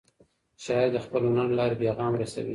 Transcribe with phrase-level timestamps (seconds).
[0.63, 2.49] شاعر د خپل هنر له لارې پیغام رسوي.